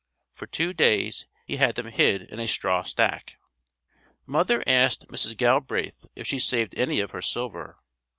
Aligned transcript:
For 0.33 0.47
two 0.47 0.73
days, 0.73 1.27
he 1.45 1.57
had 1.57 1.75
them 1.75 1.89
hid 1.89 2.23
in 2.23 2.39
a 2.39 2.47
straw 2.47 2.81
stack. 2.81 3.37
Mother 4.25 4.63
asked 4.65 5.07
Mrs. 5.09 5.37
Galbraith 5.37 6.07
if 6.15 6.25
she 6.25 6.39
saved 6.39 6.73
any 6.75 6.99
of 7.01 7.11
her 7.11 7.21
silver. 7.21 7.77